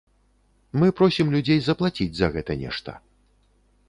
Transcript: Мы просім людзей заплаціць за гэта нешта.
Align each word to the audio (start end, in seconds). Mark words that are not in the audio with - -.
Мы 0.83 0.87
просім 1.01 1.29
людзей 1.35 1.59
заплаціць 1.65 2.09
за 2.21 2.31
гэта 2.37 2.57
нешта. 2.63 2.91